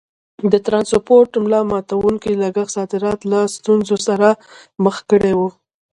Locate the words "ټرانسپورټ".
0.65-1.29